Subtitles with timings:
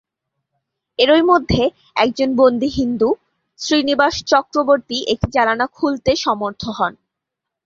[0.99, 1.63] এরই মধ্যে,
[1.95, 3.09] একজন বন্দী হিন্দু,
[3.59, 6.93] শ্রীনিবাস চক্রবর্তী একটি জানালা খুলতে সমর্থ হন।